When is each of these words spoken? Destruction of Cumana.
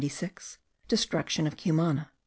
Destruction 0.87 1.45
of 1.45 1.55
Cumana. 1.57 2.09